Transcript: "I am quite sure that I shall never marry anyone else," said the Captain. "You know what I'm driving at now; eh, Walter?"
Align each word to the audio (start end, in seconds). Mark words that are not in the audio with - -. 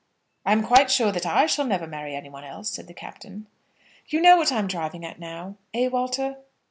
"I 0.47 0.51
am 0.53 0.63
quite 0.63 0.89
sure 0.89 1.11
that 1.11 1.27
I 1.27 1.45
shall 1.45 1.63
never 1.65 1.85
marry 1.85 2.15
anyone 2.15 2.43
else," 2.43 2.71
said 2.71 2.87
the 2.87 2.93
Captain. 2.95 3.45
"You 4.07 4.19
know 4.19 4.35
what 4.35 4.51
I'm 4.51 4.65
driving 4.65 5.05
at 5.05 5.19
now; 5.19 5.57
eh, 5.75 5.89
Walter?" 5.89 6.37